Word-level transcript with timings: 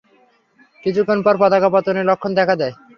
কিছুক্ষণ 0.83 1.19
পর 1.25 1.35
পতাকা 1.41 1.69
পতনের 1.73 2.07
লক্ষণ 2.09 2.31
দেখা 2.39 2.55
দেয়। 2.61 2.75